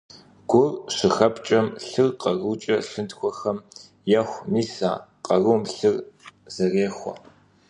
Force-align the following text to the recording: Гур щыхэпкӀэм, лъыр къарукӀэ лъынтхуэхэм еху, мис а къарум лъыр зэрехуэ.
Гур 0.49 0.71
щыхэпкӀэм, 0.95 1.67
лъыр 1.87 2.09
къарукӀэ 2.21 2.75
лъынтхуэхэм 2.89 3.57
еху, 4.19 4.41
мис 4.51 4.73
а 4.89 4.91
къарум 5.25 5.63
лъыр 5.75 5.95
зэрехуэ. 6.53 7.13